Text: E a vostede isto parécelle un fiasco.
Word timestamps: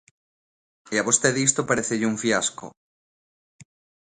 E 0.93 0.95
a 1.01 1.05
vostede 1.09 1.39
isto 1.47 1.67
parécelle 1.69 2.09
un 2.11 2.17
fiasco. 2.23 2.65